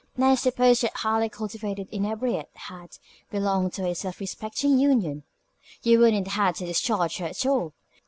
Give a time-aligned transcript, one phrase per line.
[0.17, 2.97] Now suppose that highly cultivated inebriate had
[3.29, 5.21] belonged to a self respecting union?
[5.83, 7.73] You wouldn't have had to discharge her at all.